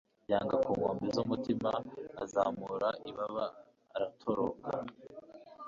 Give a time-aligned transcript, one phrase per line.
[0.31, 1.71] Yanga ku nkombe zumutima
[2.23, 3.45] azamura ibaba
[3.95, 4.69] aratoroka